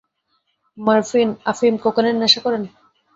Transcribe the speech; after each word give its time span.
Morphine, 0.77 1.29
আফিম, 1.51 1.73
কোকেনের 1.83 2.15
নেশা 2.17 2.39
করেন? 2.45 2.63